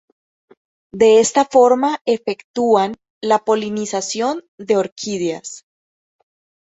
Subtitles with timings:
[0.91, 5.63] De esta forma efectúan la polinización de orquídeas.